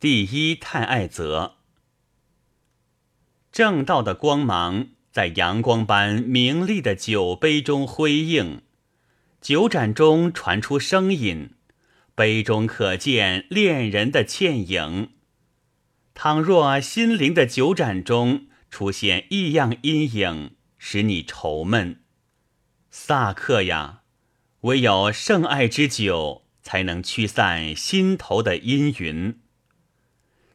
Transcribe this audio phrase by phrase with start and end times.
[0.00, 1.54] 第一太爱则，
[3.50, 8.62] 正道的光芒在阳光般明丽的酒杯中辉映，
[9.40, 11.50] 酒盏中传出声音，
[12.14, 15.14] 杯中可见恋人的倩影。
[16.14, 22.02] 倘若心灵的酒盏中出现异样阴影，使你愁闷，
[22.88, 24.02] 萨克呀，
[24.60, 29.40] 唯有圣爱之酒才能驱散心头的阴云。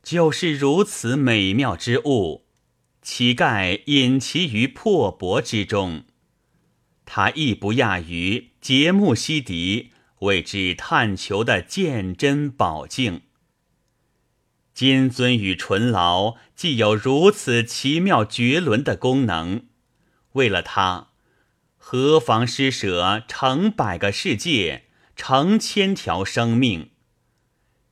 [0.04, 2.46] 就是如此美妙之物，
[3.02, 6.04] 乞丐隐其于破帛之中，
[7.06, 13.22] 他亦不亚于节目西迪为之探求的鉴真宝镜。
[14.74, 19.68] 金樽与纯劳既有如此奇妙绝伦的功能，
[20.34, 21.10] 为了它，
[21.78, 24.86] 何妨施舍成百个世界，
[25.16, 26.90] 成千条生命？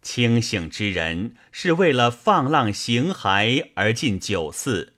[0.02, 4.94] 清醒之人是为了放浪形骸而进酒肆。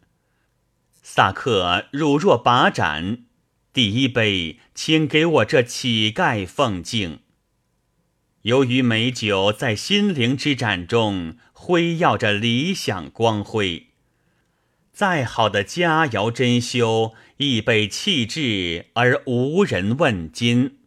[1.01, 3.25] 萨克汝若把盏，
[3.73, 7.19] 第一杯，请给我这乞丐奉敬。
[8.43, 13.87] 由于美酒在心灵之盏中辉耀着理想光辉，
[14.91, 20.77] 再好的佳肴珍馐亦被弃置而无人问津。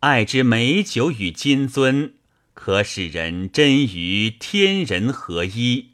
[0.00, 2.12] 爱之美酒与金樽。
[2.58, 5.92] 可使人真与天人合一，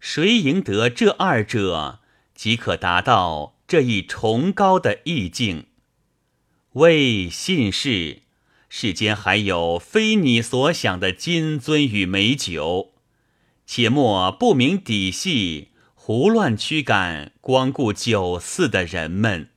[0.00, 2.00] 谁赢得这二者，
[2.34, 5.66] 即可达到这一崇高的意境。
[6.72, 8.22] 为信士，
[8.70, 12.94] 世间还有非你所想的金樽与美酒，
[13.66, 19.50] 且莫不明底细，胡乱驱赶光顾酒肆的人们。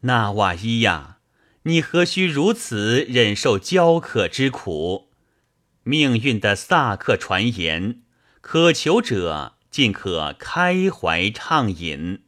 [0.00, 1.13] 纳瓦伊呀！
[1.66, 5.08] 你何须如此忍受焦渴之苦？
[5.82, 8.02] 命运的萨克传言，
[8.42, 12.20] 渴求者尽可开怀畅饮。